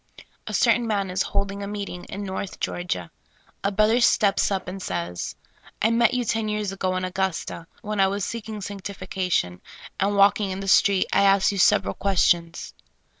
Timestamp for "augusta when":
7.05-7.99